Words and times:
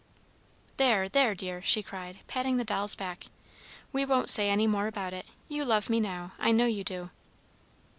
"There, 0.77 1.07
there, 1.09 1.35
dear!" 1.35 1.61
she 1.61 1.83
cried, 1.83 2.21
patting 2.25 2.57
the 2.57 2.63
doll's 2.63 2.95
back, 2.95 3.27
"we 3.93 4.03
won't 4.03 4.31
say 4.31 4.49
any 4.49 4.65
more 4.65 4.87
about 4.87 5.13
it. 5.13 5.27
You 5.47 5.63
love 5.63 5.91
me 5.91 5.99
now, 5.99 6.31
I 6.39 6.51
know 6.51 6.65
you 6.65 6.83
do!" 6.83 7.11